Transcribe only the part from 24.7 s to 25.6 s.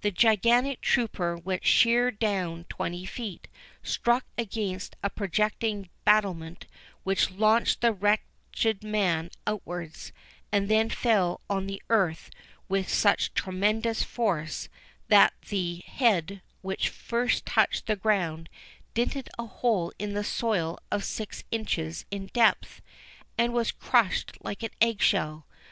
eggshell.